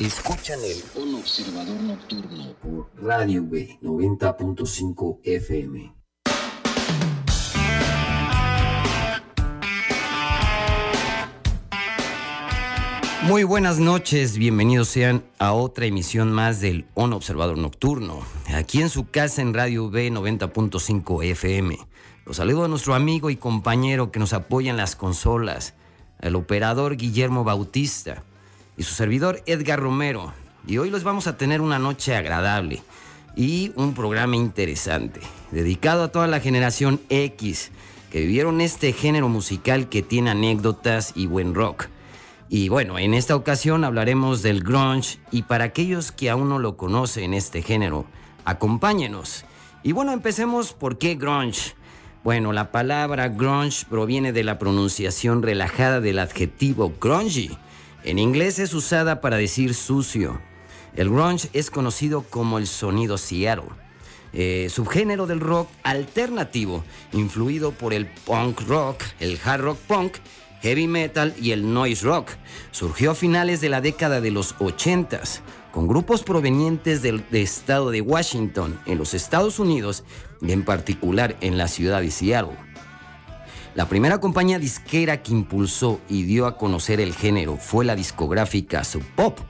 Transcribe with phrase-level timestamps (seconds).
[0.00, 5.94] Escuchan el Un Observador Nocturno por Radio B 90.5 FM.
[13.22, 18.22] Muy buenas noches, bienvenidos sean a otra emisión más del On Observador Nocturno,
[18.52, 21.78] aquí en su casa en Radio B 90.5 FM.
[22.26, 25.74] Los saludo a nuestro amigo y compañero que nos apoya en las consolas,
[26.20, 28.24] el operador Guillermo Bautista
[28.76, 30.32] y su servidor Edgar Romero.
[30.66, 32.82] Y hoy les vamos a tener una noche agradable
[33.36, 35.20] y un programa interesante,
[35.50, 37.70] dedicado a toda la generación X,
[38.10, 41.86] que vivieron este género musical que tiene anécdotas y buen rock.
[42.48, 46.76] Y bueno, en esta ocasión hablaremos del grunge y para aquellos que aún no lo
[46.76, 48.06] conocen este género,
[48.44, 49.44] acompáñenos.
[49.82, 51.74] Y bueno, empecemos por qué grunge.
[52.22, 57.50] Bueno, la palabra grunge proviene de la pronunciación relajada del adjetivo grungy,
[58.04, 60.40] en inglés es usada para decir sucio.
[60.94, 63.70] El grunge es conocido como el sonido Seattle,
[64.32, 70.16] eh, subgénero del rock alternativo, influido por el punk rock, el hard rock punk,
[70.60, 72.30] heavy metal y el noise rock.
[72.70, 75.22] Surgió a finales de la década de los 80
[75.72, 80.04] con grupos provenientes del estado de Washington, en los Estados Unidos
[80.40, 82.63] y en particular en la ciudad de Seattle.
[83.74, 88.84] La primera compañía disquera que impulsó y dio a conocer el género fue la discográfica
[88.84, 89.40] Sub Pop,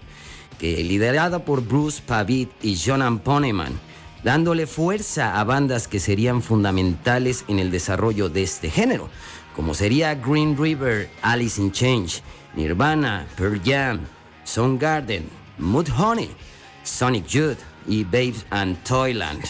[0.58, 3.78] que liderada por Bruce Pavitt y Jonan Poneman,
[4.22, 9.11] dándole fuerza a bandas que serían fundamentales en el desarrollo de este género,
[9.55, 12.22] como sería Green River, Alice in Change,
[12.56, 14.00] Nirvana, Pearl Jam,
[14.45, 16.30] Soundgarden, Mudhoney,
[16.83, 19.45] Sonic Youth y Babes and Toyland.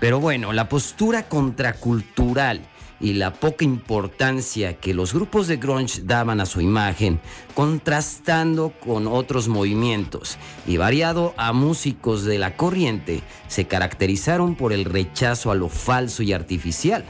[0.00, 2.66] Pero bueno, la postura contracultural
[3.00, 7.20] y la poca importancia que los grupos de grunge daban a su imagen,
[7.54, 14.84] contrastando con otros movimientos y variado a músicos de la corriente, se caracterizaron por el
[14.84, 17.04] rechazo a lo falso y artificial.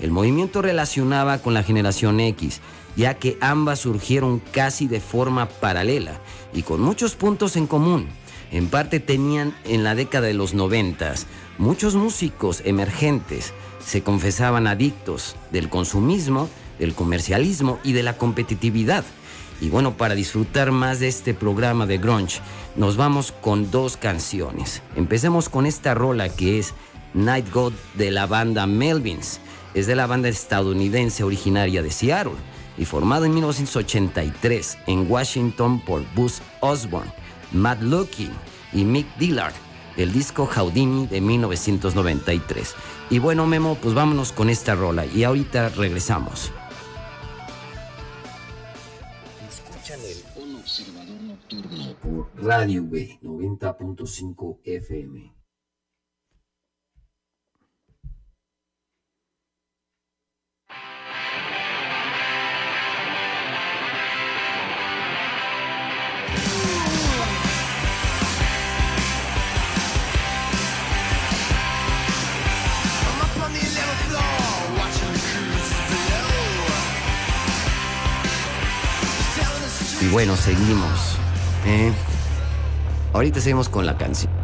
[0.00, 2.60] El movimiento relacionaba con la generación X,
[2.96, 6.20] ya que ambas surgieron casi de forma paralela
[6.52, 8.08] y con muchos puntos en común.
[8.50, 11.26] En parte tenían en la década de los noventas
[11.58, 13.52] muchos músicos emergentes
[13.84, 16.48] se confesaban adictos del consumismo,
[16.78, 19.04] del comercialismo y de la competitividad.
[19.60, 22.40] Y bueno, para disfrutar más de este programa de grunge,
[22.76, 24.82] nos vamos con dos canciones.
[24.96, 26.74] Empecemos con esta rola que es
[27.12, 29.40] Night God de la banda Melvins.
[29.74, 32.32] Es de la banda estadounidense originaria de Seattle
[32.78, 37.12] y formado en 1983 en Washington por Buzz Osborne,
[37.52, 38.30] Matt Lucky
[38.72, 39.54] y Mick Dillard
[39.96, 42.74] del disco Houdini de 1993.
[43.10, 46.52] Y bueno, Memo, pues vámonos con esta rola y ahorita regresamos.
[49.48, 55.39] Escuchan el Un Observador Nocturno por Radio B 90.5 FM.
[80.00, 81.16] Y bueno, seguimos.
[81.66, 81.92] ¿eh?
[83.12, 84.39] Ahorita seguimos con la canción.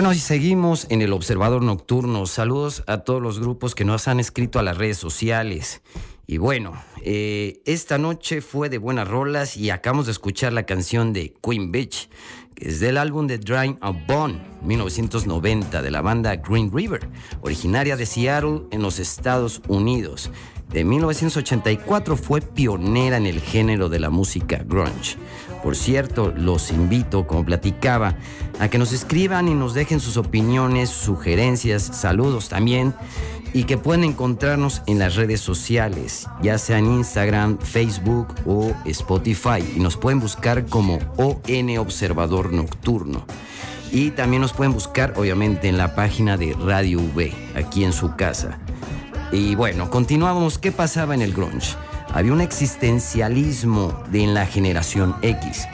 [0.00, 2.24] Bueno, y seguimos en el Observador Nocturno.
[2.24, 5.82] Saludos a todos los grupos que nos han escrito a las redes sociales.
[6.26, 11.12] Y bueno, eh, esta noche fue de buenas rolas y acabamos de escuchar la canción
[11.12, 12.08] de Queen Beach,
[12.54, 17.06] que es del álbum de Drying a Bone, 1990, de la banda Green River,
[17.42, 20.30] originaria de Seattle en los Estados Unidos.
[20.72, 25.18] De 1984 fue pionera en el género de la música grunge.
[25.64, 28.16] Por cierto, los invito, como platicaba,
[28.60, 32.94] a que nos escriban y nos dejen sus opiniones, sugerencias, saludos también,
[33.54, 39.64] y que pueden encontrarnos en las redes sociales, ya sea en Instagram, Facebook o Spotify,
[39.74, 43.24] y nos pueden buscar como ON Observador Nocturno.
[43.90, 48.14] Y también nos pueden buscar, obviamente, en la página de Radio V, aquí en su
[48.14, 48.60] casa.
[49.32, 50.58] Y bueno, continuamos.
[50.58, 51.76] ¿Qué pasaba en el grunge?
[52.12, 55.66] Había un existencialismo de en la generación X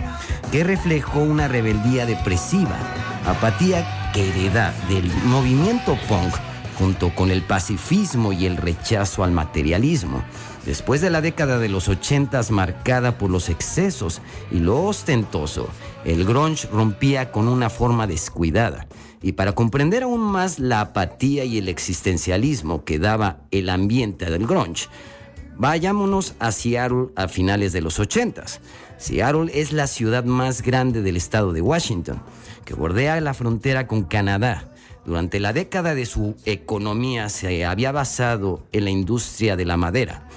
[0.53, 2.79] que reflejó una rebeldía depresiva,
[3.27, 6.35] apatía que hereda del movimiento punk
[6.79, 10.23] junto con el pacifismo y el rechazo al materialismo.
[10.65, 15.69] Después de la década de los ochentas marcada por los excesos y lo ostentoso,
[16.05, 18.87] el grunge rompía con una forma descuidada.
[19.23, 24.47] Y para comprender aún más la apatía y el existencialismo que daba el ambiente del
[24.47, 24.89] grunge,
[25.59, 28.45] Vayámonos a Seattle a finales de los 80.
[28.99, 32.21] Seattle es la ciudad más grande del estado de Washington,
[32.67, 34.69] que bordea la frontera con Canadá.
[35.07, 40.29] Durante la década de su economía se había basado en la industria de la madera.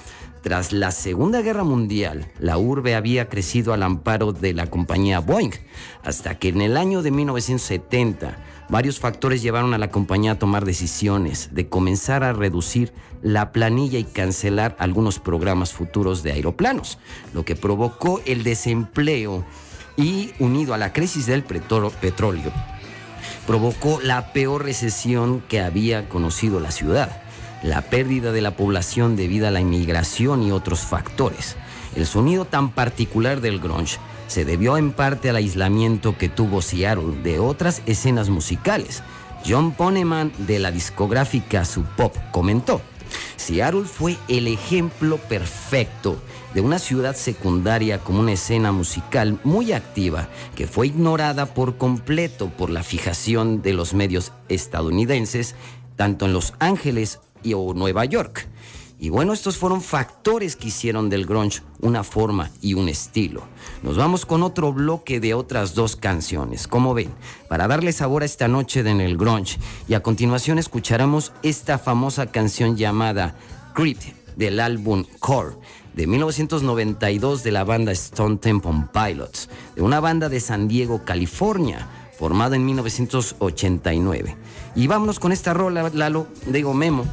[0.42, 5.52] Tras la Segunda Guerra Mundial, la urbe había crecido al amparo de la compañía Boeing,
[6.02, 8.38] hasta que en el año de 1970
[8.70, 13.98] Varios factores llevaron a la compañía a tomar decisiones de comenzar a reducir la planilla
[13.98, 16.98] y cancelar algunos programas futuros de aeroplanos,
[17.34, 19.44] lo que provocó el desempleo
[19.96, 22.52] y unido a la crisis del petróleo,
[23.46, 27.22] provocó la peor recesión que había conocido la ciudad,
[27.62, 31.56] la pérdida de la población debido a la inmigración y otros factores.
[31.96, 33.98] El sonido tan particular del grunge
[34.28, 39.02] se debió en parte al aislamiento que tuvo Seattle de otras escenas musicales.
[39.44, 42.80] John Poneman de la discográfica Sub Pop comentó,
[43.36, 46.16] Seattle fue el ejemplo perfecto
[46.54, 52.50] de una ciudad secundaria como una escena musical muy activa que fue ignorada por completo
[52.50, 55.54] por la fijación de los medios estadounidenses,
[55.96, 58.48] tanto en Los Ángeles y o Nueva York.
[59.02, 63.44] Y bueno, estos fueron factores que hicieron del grunge una forma y un estilo.
[63.82, 67.08] Nos vamos con otro bloque de otras dos canciones, como ven,
[67.48, 69.58] para darle sabor a esta noche en el grunge.
[69.88, 73.34] Y a continuación escucharemos esta famosa canción llamada
[73.74, 73.98] Creep
[74.36, 75.56] del álbum Core
[75.94, 81.88] de 1992 de la banda Stone Temple Pilots, de una banda de San Diego, California,
[82.18, 84.36] formada en 1989.
[84.74, 87.04] Y vámonos con esta rola, Lalo, digo Memo.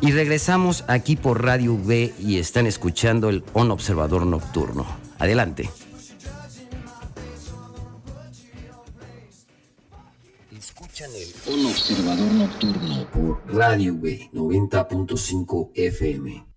[0.00, 4.86] Y regresamos aquí por Radio V y están escuchando el On Observador Nocturno.
[5.18, 5.70] Adelante.
[10.56, 16.55] Escuchan el On Observador Nocturno por Radio V 90.5 FM.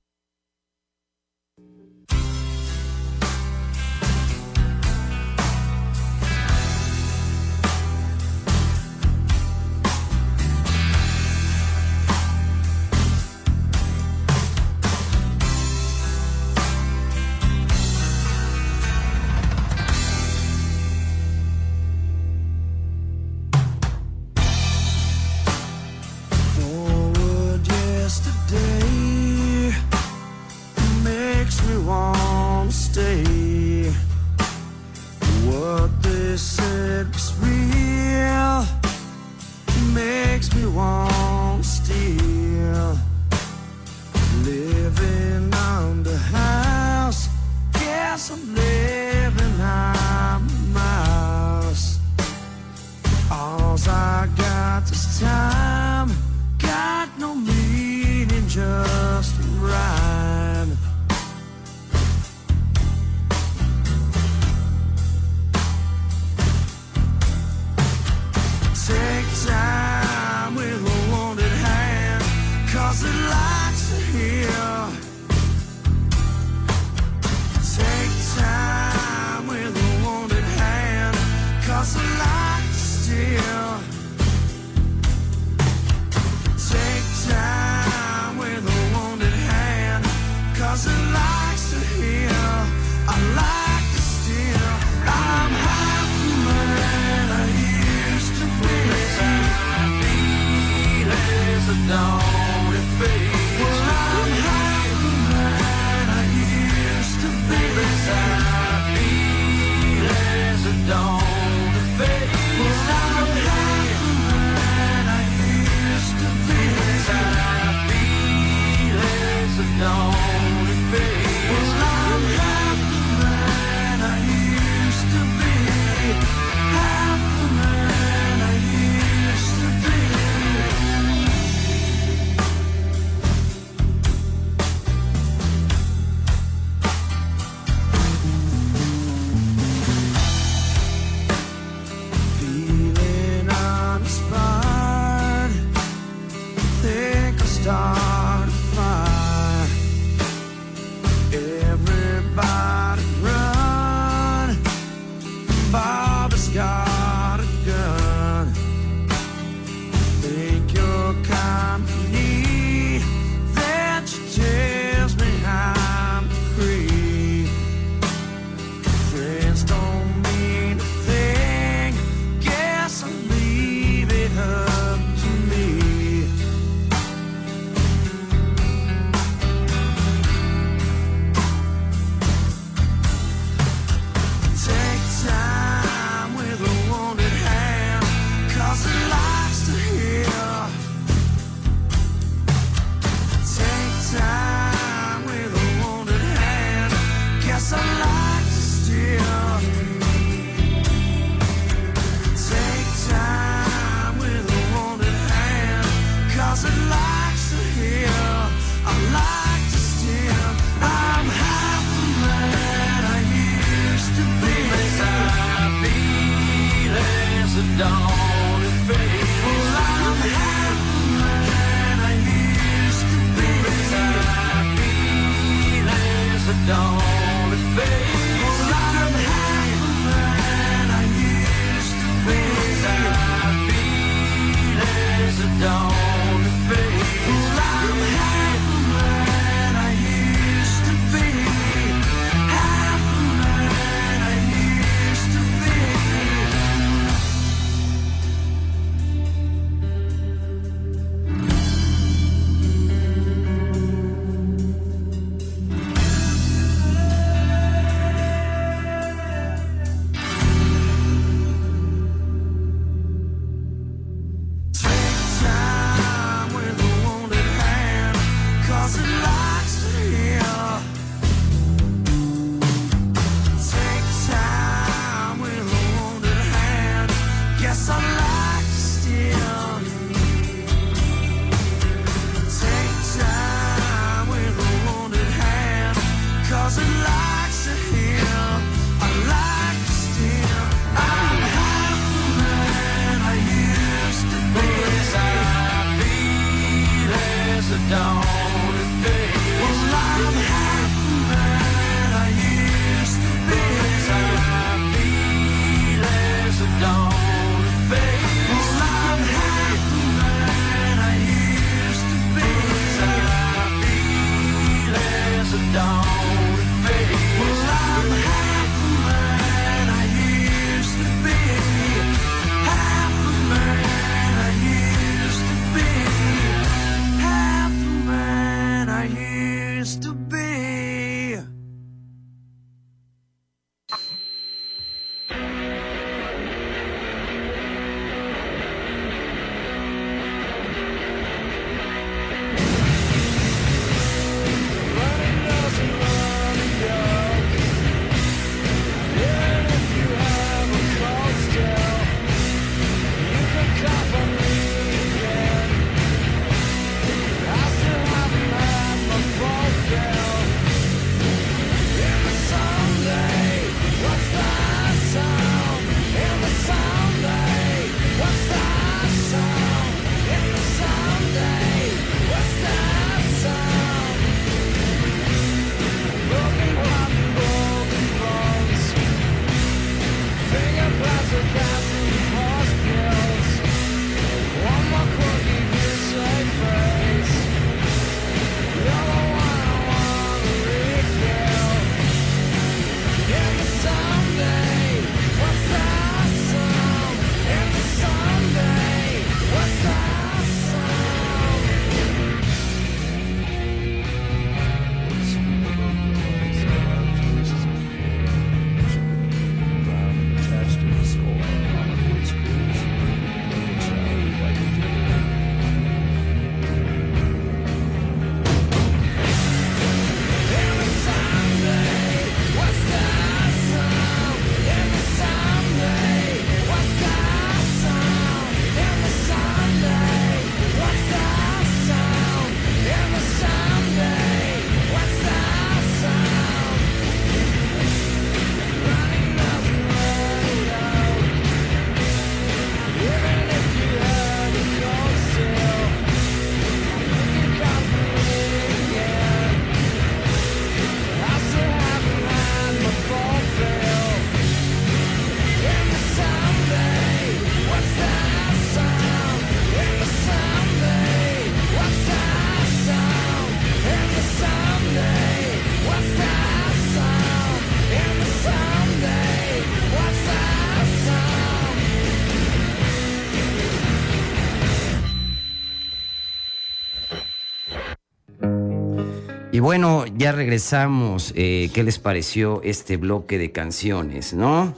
[479.60, 481.34] Y bueno, ya regresamos.
[481.36, 484.74] Eh, ¿Qué les pareció este bloque de canciones, no?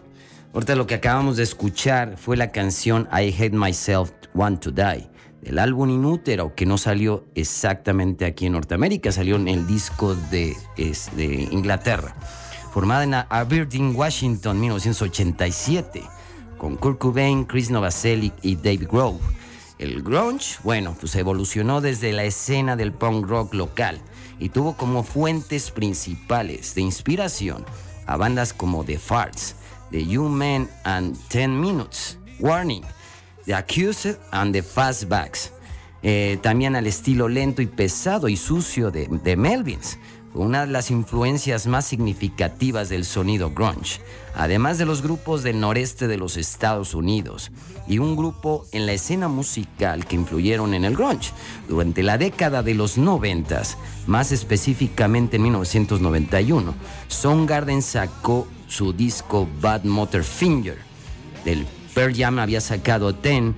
[0.55, 5.07] Ahorita lo que acabamos de escuchar fue la canción I Hate Myself, Want to Die,
[5.43, 10.55] del álbum Inútero, que no salió exactamente aquí en Norteamérica, salió en el disco de,
[11.51, 12.15] Inglaterra.
[12.73, 16.01] Formada en Aberdeen, Washington, 1987,
[16.57, 19.19] con Kurt Cobain, Chris Novoselic y David Grove.
[19.77, 24.01] El grunge, bueno, pues evolucionó desde la escena del punk rock local
[24.41, 27.63] y tuvo como fuentes principales de inspiración
[28.07, 29.55] a bandas como The Farts,
[29.91, 32.83] The Human and Ten Minutes, Warning,
[33.45, 35.53] The Accused and The Fastbacks.
[36.01, 39.99] Eh, también al estilo lento y pesado y sucio de, de Melvins,
[40.33, 43.99] una de las influencias más significativas del sonido grunge,
[44.35, 47.51] además de los grupos del noreste de los Estados Unidos
[47.87, 51.31] y un grupo en la escena musical que influyeron en el grunge
[51.67, 53.61] durante la década de los 90,
[54.07, 56.73] más específicamente en 1991.
[57.07, 60.77] Soundgarden sacó su disco Bad Motor Finger.
[61.43, 63.55] Del Pearl Jam había sacado Ten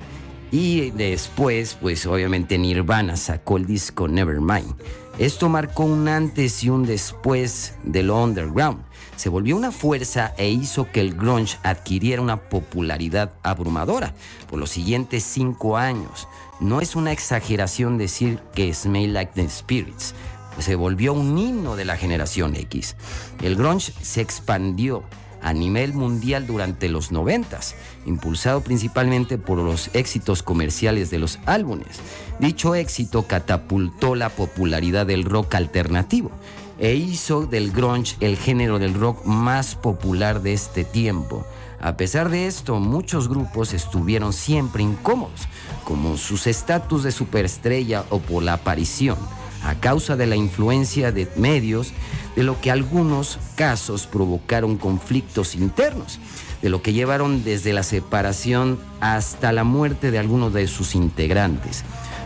[0.51, 4.75] y después, pues obviamente Nirvana sacó el disco Nevermind.
[5.19, 8.83] Esto marcó un antes y un después del underground.
[9.15, 14.15] Se volvió una fuerza e hizo que el grunge adquiriera una popularidad abrumadora
[14.49, 16.27] por los siguientes cinco años.
[16.59, 20.15] No es una exageración decir que Smell Like the Spirits
[20.57, 22.95] se volvió un himno de la generación X.
[23.41, 25.03] El grunge se expandió
[25.43, 31.99] a nivel mundial durante los noventas, impulsado principalmente por los éxitos comerciales de los álbumes.
[32.39, 36.31] Dicho éxito catapultó la popularidad del rock alternativo
[36.79, 41.45] e hizo del grunge el género del rock más popular de este tiempo.
[41.79, 45.41] A pesar de esto, muchos grupos estuvieron siempre incómodos,
[45.83, 49.17] como sus estatus de superestrella o por la aparición,
[49.63, 51.91] a causa de la influencia de medios
[52.35, 56.19] de lo que algunos casos provocaron conflictos internos,
[56.63, 61.83] de lo que llevaron desde la separación hasta la muerte de algunos de sus integrantes.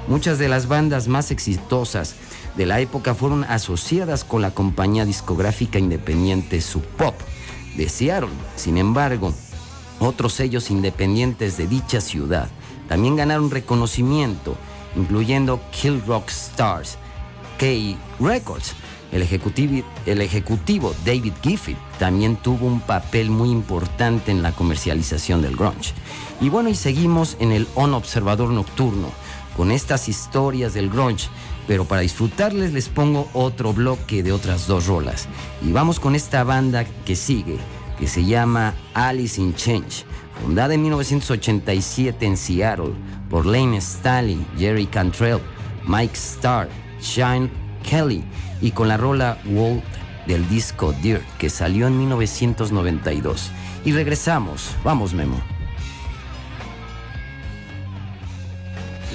[0.07, 2.15] Muchas de las bandas más exitosas
[2.55, 7.15] de la época fueron asociadas con la compañía discográfica independiente Sub Pop
[7.75, 8.29] de Seattle.
[8.55, 9.33] Sin embargo,
[9.99, 12.47] otros sellos independientes de dicha ciudad
[12.87, 14.55] también ganaron reconocimiento,
[14.95, 16.99] incluyendo Kill Rock Stars,
[17.57, 17.65] K
[18.19, 18.75] Records,
[19.11, 25.93] el ejecutivo, David Gifford también tuvo un papel muy importante en la comercialización del grunge.
[26.41, 29.09] Y bueno, y seguimos en el On Observador Nocturno
[29.55, 31.29] con estas historias del grunge,
[31.67, 35.27] pero para disfrutarles les pongo otro bloque de otras dos rolas.
[35.63, 37.57] Y vamos con esta banda que sigue,
[37.97, 40.05] que se llama Alice in Change,
[40.43, 42.93] fundada en 1987 en Seattle
[43.29, 45.39] por Lane Staley, Jerry Cantrell,
[45.87, 46.69] Mike Starr,
[47.01, 47.49] Shine
[47.89, 48.23] Kelly
[48.61, 49.83] y con la rola Walt
[50.27, 53.51] del disco Dirt que salió en 1992.
[53.85, 55.41] Y regresamos, vamos Memo.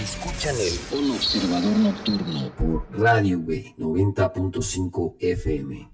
[0.03, 5.92] Escuchan el Un Observador Nocturno por Radio B 90.5 FM.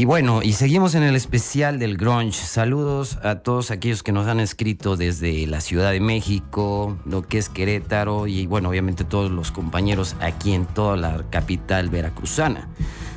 [0.00, 2.32] Y bueno, y seguimos en el especial del grunge.
[2.32, 7.36] Saludos a todos aquellos que nos han escrito desde la Ciudad de México, lo que
[7.36, 12.66] es Querétaro y bueno, obviamente todos los compañeros aquí en toda la capital veracruzana.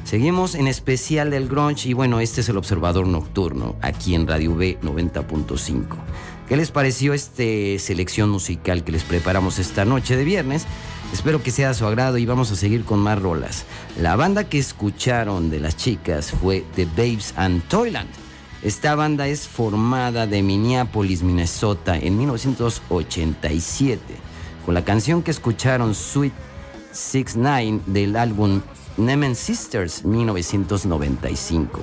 [0.04, 4.54] Seguimos en especial del grunge y bueno, este es el observador nocturno aquí en Radio
[4.54, 5.86] B 90.5.
[6.50, 7.44] ¿Qué les pareció esta
[7.80, 10.68] selección musical que les preparamos esta noche de viernes?
[11.14, 13.66] Espero que sea a su agrado y vamos a seguir con más rolas.
[14.02, 18.10] La banda que escucharon de las chicas fue The Babes and Toyland.
[18.64, 24.02] Esta banda es formada de Minneapolis, Minnesota en 1987,
[24.66, 26.34] con la canción que escucharon Sweet
[26.92, 28.62] Six Nine del álbum
[28.98, 31.80] Nemen Sisters 1995.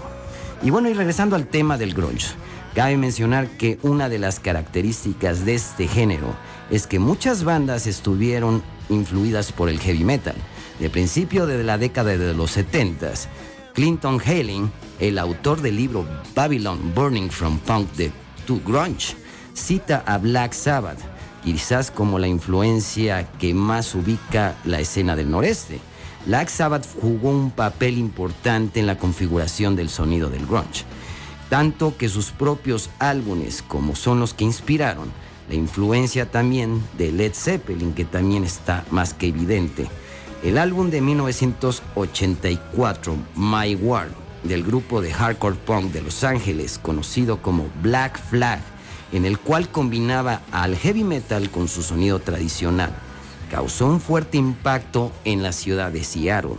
[0.64, 2.34] Y bueno, y regresando al tema del grunge,
[2.74, 6.34] cabe mencionar que una de las características de este género
[6.68, 8.60] es que muchas bandas estuvieron
[8.90, 10.34] influidas por el heavy metal.
[10.78, 13.12] De principio de la década de los 70,
[13.74, 17.88] Clinton Haling, el autor del libro Babylon Burning from Punk
[18.46, 19.16] to Grunge,
[19.54, 20.98] cita a Black Sabbath,
[21.44, 25.80] quizás como la influencia que más ubica la escena del noreste.
[26.26, 30.84] Black Sabbath jugó un papel importante en la configuración del sonido del grunge,
[31.48, 35.10] tanto que sus propios álbumes, como son los que inspiraron,
[35.50, 39.88] la influencia también de Led Zeppelin, que también está más que evidente.
[40.44, 44.12] El álbum de 1984, My World,
[44.44, 48.60] del grupo de hardcore punk de Los Ángeles, conocido como Black Flag,
[49.12, 52.94] en el cual combinaba al heavy metal con su sonido tradicional,
[53.50, 56.58] causó un fuerte impacto en la ciudad de Seattle.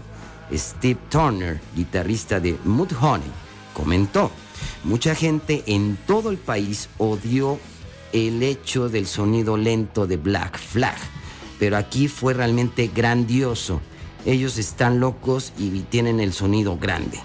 [0.54, 3.32] Steve Turner, guitarrista de Mudhoney,
[3.74, 4.32] comentó,
[4.84, 7.58] mucha gente en todo el país odió
[8.14, 10.98] el hecho del sonido lento de Black Flag,
[11.60, 13.82] pero aquí fue realmente grandioso.
[14.26, 17.20] Ellos están locos y tienen el sonido grande.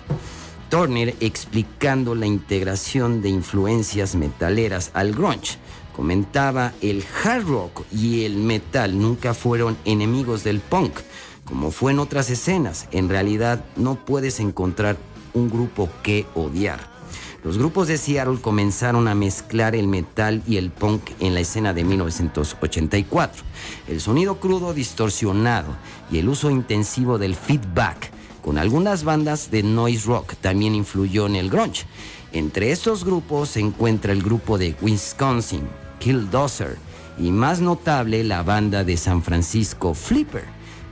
[0.71, 5.59] Turner explicando la integración de influencias metaleras al grunge.
[5.95, 10.93] Comentaba, el hard rock y el metal nunca fueron enemigos del punk,
[11.45, 12.89] como fue en otras escenas.
[12.91, 14.97] En realidad no puedes encontrar
[15.33, 16.96] un grupo que odiar.
[17.47, 21.73] Los grupos de Seattle comenzaron a mezclar el metal y el punk en la escena
[21.73, 23.45] de 1984.
[23.87, 25.77] El sonido crudo distorsionado
[26.11, 28.11] y el uso intensivo del feedback
[28.43, 31.85] con algunas bandas de noise rock también influyó en el grunge.
[32.33, 35.69] Entre estos grupos se encuentra el grupo de Wisconsin,
[36.01, 36.79] Killdozer,
[37.17, 40.47] y más notable la banda de San Francisco Flipper,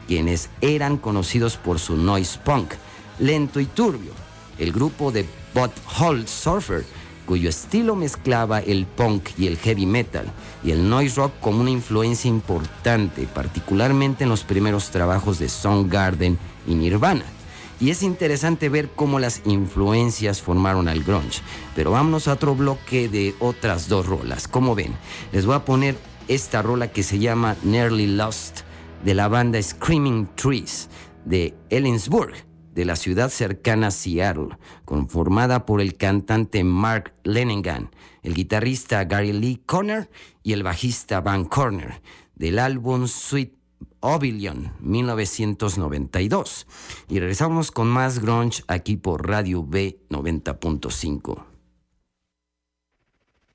[0.06, 2.74] quienes eran conocidos por su noise punk,
[3.18, 4.12] lento y turbio.
[4.56, 6.84] El grupo de Butthole Surfer,
[7.26, 10.26] cuyo estilo mezclaba el punk y el heavy metal
[10.64, 16.38] y el noise rock como una influencia importante, particularmente en los primeros trabajos de Soundgarden
[16.66, 17.24] y Nirvana.
[17.80, 21.42] Y es interesante ver cómo las influencias formaron al grunge.
[21.74, 24.48] Pero vámonos a otro bloque de otras dos rolas.
[24.48, 24.94] Como ven,
[25.32, 25.96] les voy a poner
[26.28, 28.60] esta rola que se llama Nearly Lost
[29.04, 30.88] de la banda Screaming Trees
[31.24, 37.90] de Ellensburg de la ciudad cercana Seattle, conformada por el cantante Mark Leningan,
[38.22, 40.10] el guitarrista Gary Lee Conner
[40.42, 42.02] y el bajista Van Corner,
[42.34, 43.54] del álbum Sweet
[44.00, 46.66] Oblivion 1992.
[47.08, 51.44] Y regresamos con más grunge aquí por Radio B 90.5.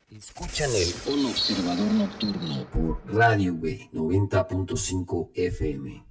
[0.09, 6.08] Escuchan el Un Observador Nocturno por Radio B 90.5 FM.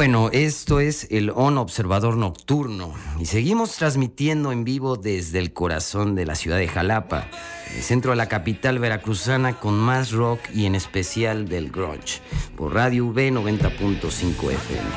[0.00, 6.14] Bueno, esto es el ON Observador Nocturno y seguimos transmitiendo en vivo desde el corazón
[6.14, 7.28] de la ciudad de Jalapa,
[7.76, 12.22] el centro de la capital veracruzana con más rock y en especial del grunge,
[12.56, 14.88] por Radio V 90.5 FM.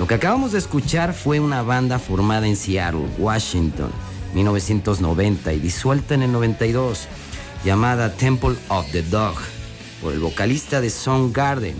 [0.00, 3.92] Lo que acabamos de escuchar fue una banda formada en Seattle, Washington,
[4.34, 7.06] 1990 y disuelta en el 92,
[7.64, 9.36] llamada Temple of the Dog,
[10.02, 11.76] por el vocalista de Soundgarden,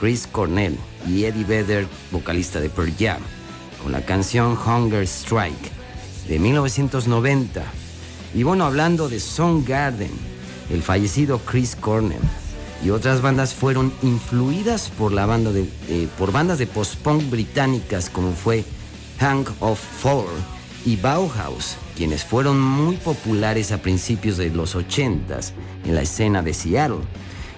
[0.00, 0.76] Chris Cornell
[1.06, 3.20] y Eddie Vedder, vocalista de Pearl Jam,
[3.82, 5.70] con la canción Hunger Strike
[6.28, 7.62] de 1990.
[8.34, 9.20] Y bueno, hablando de
[9.66, 10.10] Garden,
[10.70, 12.20] el fallecido Chris Cornell
[12.84, 18.08] y otras bandas fueron influidas por, la banda de, eh, por bandas de post-punk británicas
[18.10, 18.64] como fue
[19.18, 20.26] Hank of Four
[20.84, 25.52] y Bauhaus, quienes fueron muy populares a principios de los 80s
[25.84, 27.00] en la escena de Seattle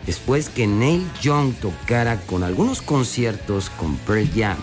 [0.06, 4.56] después que Neil Young tocara con algunos conciertos con Pearl Jam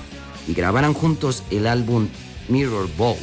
[0.47, 2.07] y grabaran juntos el álbum
[2.49, 3.17] Mirror Ball.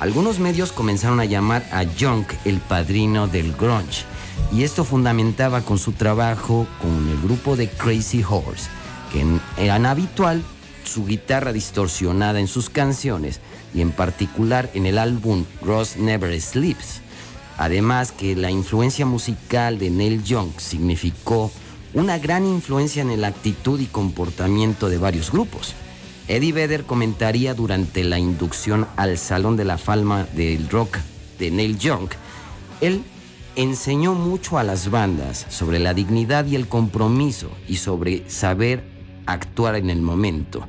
[0.00, 4.04] Algunos medios comenzaron a llamar a Young el padrino del grunge
[4.52, 8.68] y esto fundamentaba con su trabajo con el grupo de Crazy Horse,
[9.12, 9.24] que
[9.62, 10.42] eran habitual
[10.84, 13.40] su guitarra distorsionada en sus canciones
[13.74, 17.00] y en particular en el álbum Ross Never Sleeps.
[17.62, 21.52] Además que la influencia musical de Neil Young significó
[21.94, 25.76] una gran influencia en la actitud y comportamiento de varios grupos.
[26.26, 30.98] Eddie Vedder comentaría durante la inducción al Salón de la Fama del Rock
[31.38, 32.08] de Neil Young.
[32.80, 33.04] Él
[33.54, 38.82] enseñó mucho a las bandas sobre la dignidad y el compromiso y sobre saber
[39.26, 40.66] actuar en el momento.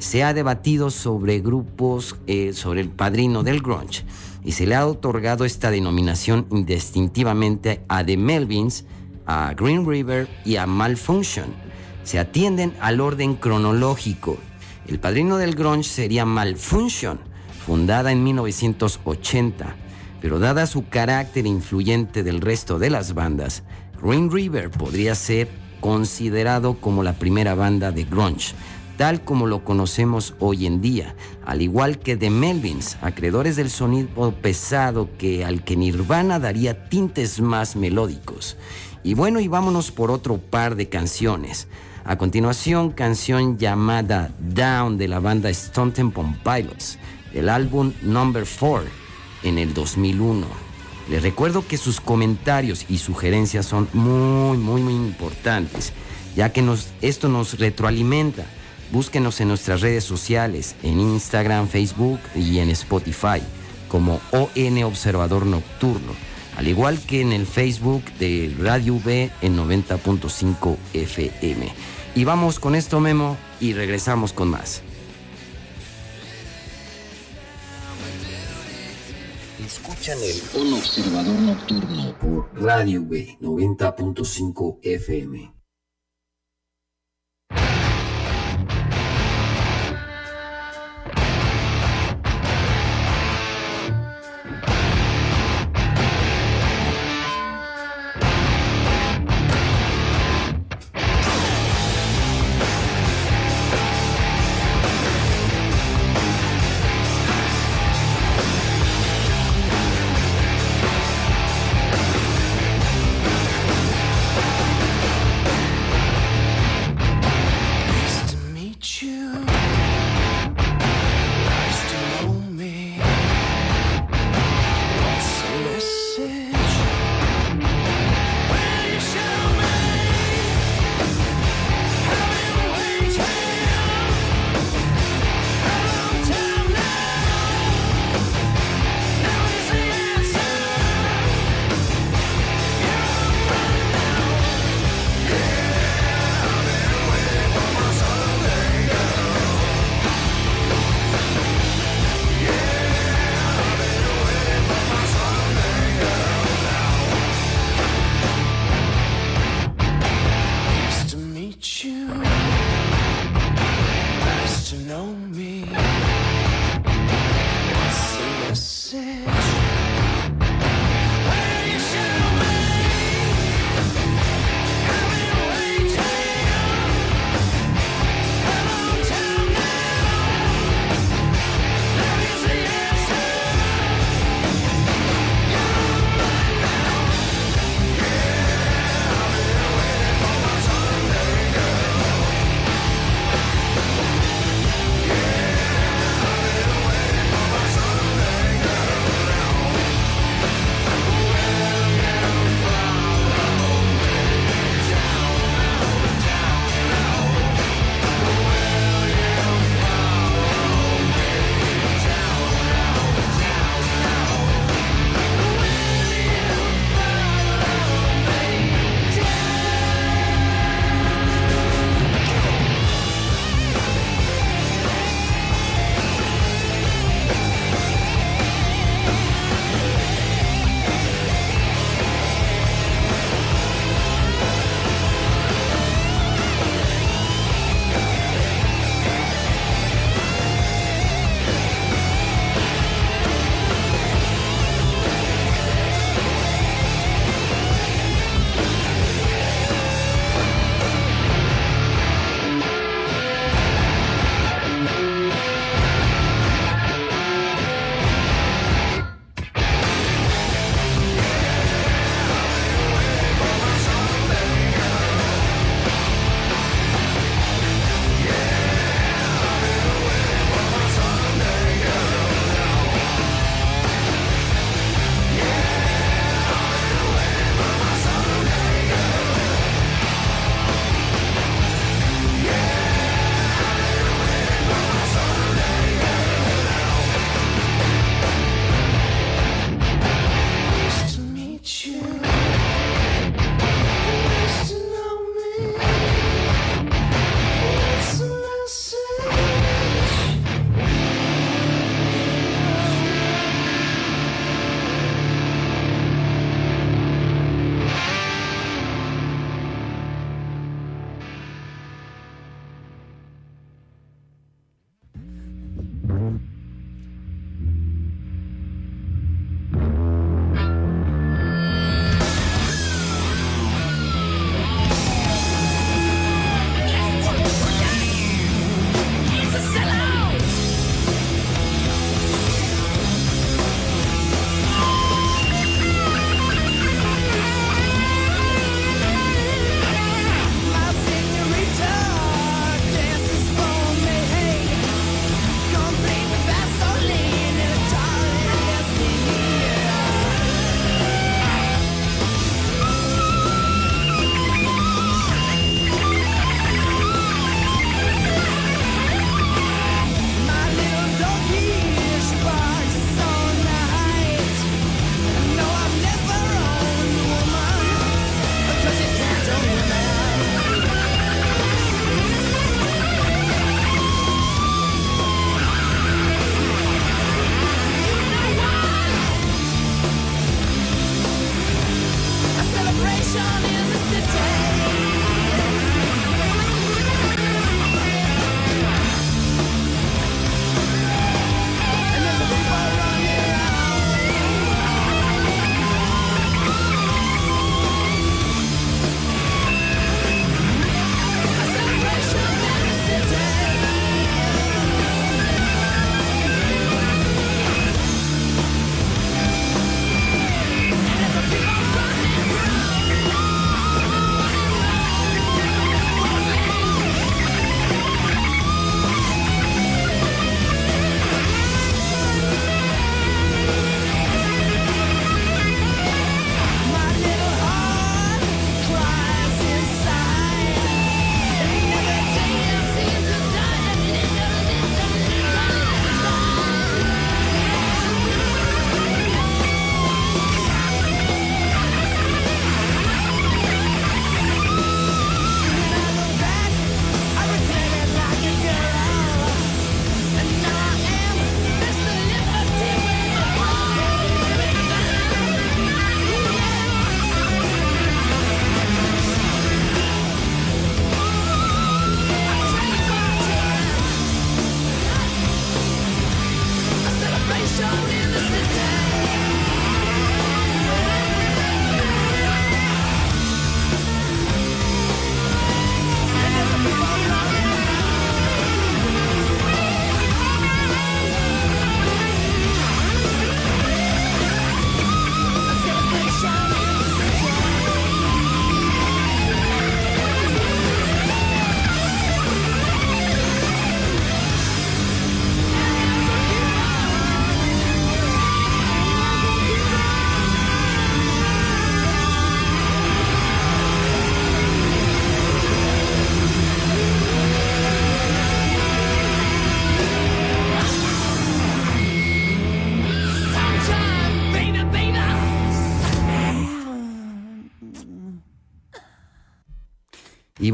[0.00, 4.04] Se ha debatido sobre grupos, eh, sobre el padrino del grunge
[4.44, 8.84] y se le ha otorgado esta denominación indistintivamente a The Melvins,
[9.26, 11.46] a Green River y a Malfunction.
[12.04, 14.36] Se atienden al orden cronológico.
[14.86, 17.18] El padrino del grunge sería Malfunction,
[17.66, 19.76] fundada en 1980,
[20.20, 23.62] pero dada su carácter influyente del resto de las bandas,
[24.02, 25.48] Green River podría ser
[25.80, 28.54] considerado como la primera banda de grunge,
[28.96, 31.14] tal como lo conocemos hoy en día,
[31.44, 37.40] al igual que The Melvins, acreedores del sonido pesado que al que Nirvana daría tintes
[37.40, 38.56] más melódicos.
[39.02, 41.68] Y bueno, y vámonos por otro par de canciones.
[42.04, 46.98] A continuación, canción llamada Down de la banda Stone Temple Pilots,
[47.32, 48.88] del álbum Number 4
[49.42, 50.46] en el 2001.
[51.10, 55.92] Les recuerdo que sus comentarios y sugerencias son muy, muy, muy importantes,
[56.34, 56.64] ya que
[57.02, 58.46] esto nos retroalimenta
[58.92, 63.40] Búsquenos en nuestras redes sociales, en Instagram, Facebook y en Spotify,
[63.88, 66.12] como ON Observador Nocturno,
[66.56, 71.72] al igual que en el Facebook de Radio V en 90.5 FM.
[72.14, 74.82] Y vamos con esto, Memo, y regresamos con más.
[79.64, 85.53] Escuchan el ON Observador Nocturno por Radio V 90.5 FM.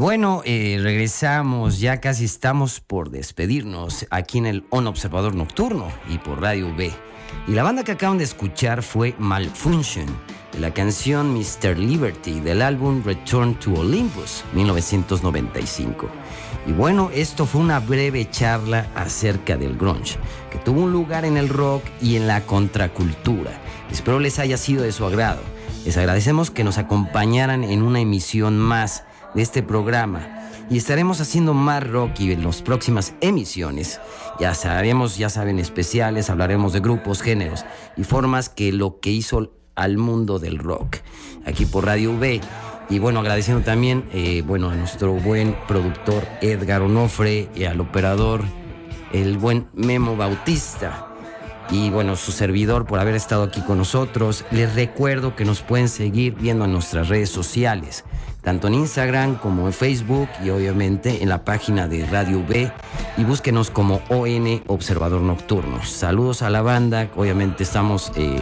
[0.01, 6.17] Bueno, eh, regresamos, ya casi estamos por despedirnos aquí en el On Observador Nocturno y
[6.17, 6.91] por Radio B.
[7.47, 10.07] Y la banda que acaban de escuchar fue Malfunction,
[10.53, 11.77] de la canción Mr.
[11.77, 16.09] Liberty del álbum Return to Olympus, 1995.
[16.65, 20.17] Y bueno, esto fue una breve charla acerca del grunge,
[20.49, 23.51] que tuvo un lugar en el rock y en la contracultura.
[23.91, 25.41] Espero les haya sido de su agrado.
[25.85, 29.03] Les agradecemos que nos acompañaran en una emisión más
[29.33, 33.99] de este programa y estaremos haciendo más rock y en las próximas emisiones.
[34.39, 37.65] Ya sabemos, ya saben, especiales, hablaremos de grupos, géneros
[37.97, 40.97] y formas que lo que hizo al mundo del rock
[41.45, 42.39] aquí por Radio V.
[42.89, 48.41] Y bueno, agradeciendo también eh, bueno, a nuestro buen productor Edgar Onofre y al operador,
[49.11, 51.07] el buen Memo Bautista.
[51.69, 54.43] Y bueno, su servidor por haber estado aquí con nosotros.
[54.51, 58.03] Les recuerdo que nos pueden seguir viendo en nuestras redes sociales
[58.41, 62.71] tanto en Instagram como en Facebook y obviamente en la página de Radio B
[63.17, 65.83] y búsquenos como ON Observador Nocturno.
[65.83, 68.41] Saludos a la banda, obviamente estamos eh,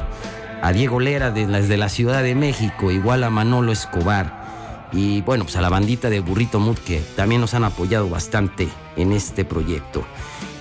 [0.61, 5.55] a Diego Lera desde la Ciudad de México, igual a Manolo Escobar y bueno, pues
[5.57, 10.03] a la bandita de Burrito Mood que también nos han apoyado bastante en este proyecto.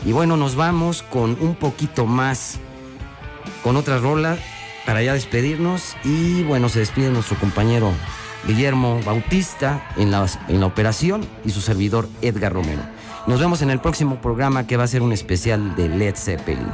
[0.05, 2.59] Y bueno, nos vamos con un poquito más,
[3.62, 4.36] con otra rola
[4.84, 7.93] para ya despedirnos y bueno, se despide nuestro compañero
[8.49, 12.80] Guillermo Bautista en la, en la operación y su servidor Edgar Romero.
[13.26, 16.72] Nos vemos en el próximo programa que va a ser un especial de Led Zeppelin.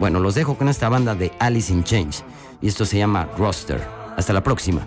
[0.00, 2.24] Bueno, los dejo con esta banda de Alice in Chains
[2.62, 3.86] y esto se llama Roster.
[4.16, 4.86] Hasta la próxima.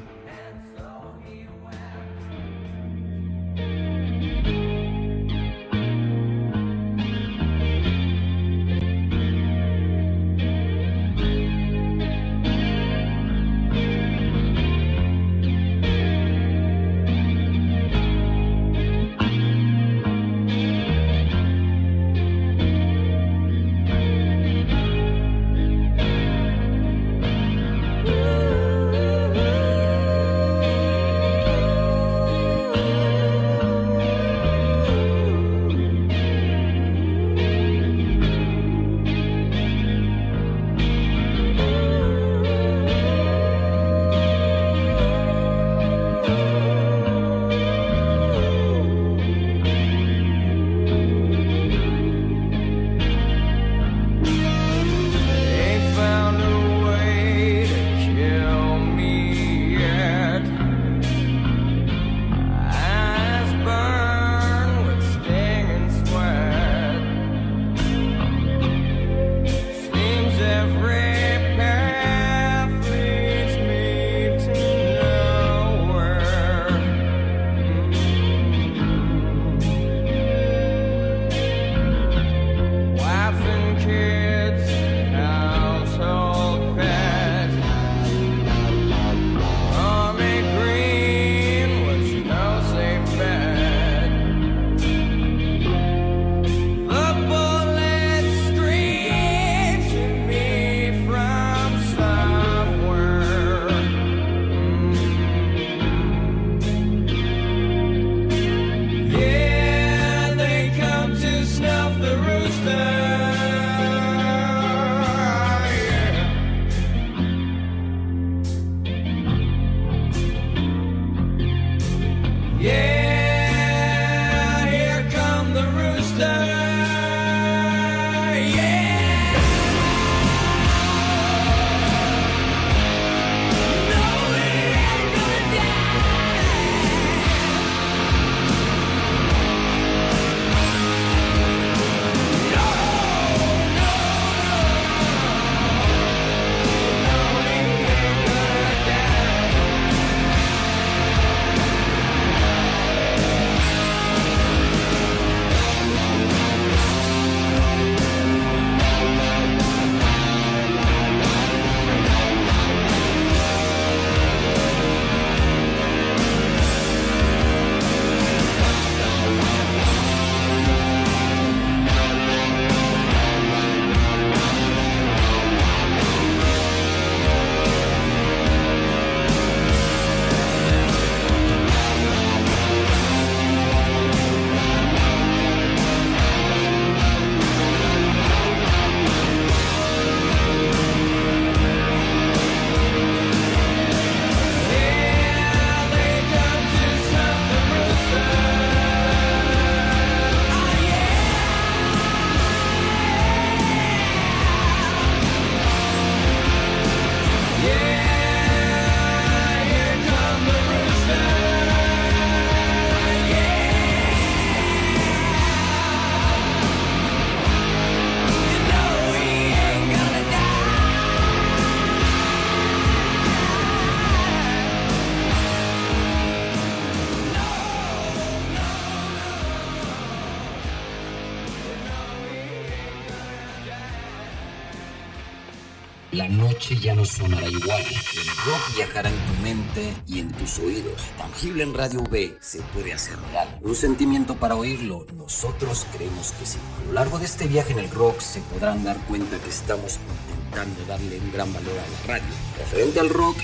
[236.70, 237.82] Ya no sonará igual.
[237.82, 241.02] El rock viajará en tu mente y en tus oídos.
[241.18, 243.60] Tangible en Radio V se puede hacer real.
[243.62, 246.58] Un sentimiento para oírlo, nosotros creemos que sí.
[246.82, 250.00] A lo largo de este viaje en el rock se podrán dar cuenta que estamos
[250.30, 252.34] intentando darle un gran valor a la radio.
[252.58, 253.38] Referente al rock,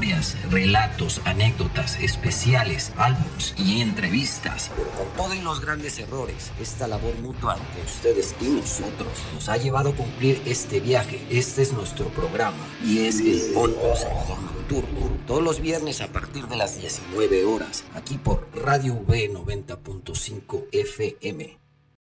[0.00, 4.70] historias, relatos, anécdotas, especiales, álbums y entrevistas.
[4.74, 9.58] Pero con todos los grandes errores, esta labor mutua entre ustedes y nosotros nos ha
[9.58, 11.20] llevado a cumplir este viaje.
[11.28, 15.18] Este es nuestro programa y es el On Observador Nocturno.
[15.26, 21.69] Todos los viernes a partir de las 19 horas, aquí por Radio V 90.5 FM.